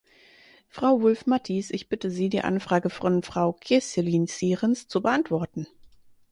[0.67, 5.67] Frau Wulf-Mathies, ich bitte Sie, die Anfrage von Frau Kestelijn-Sierens zu beantworten.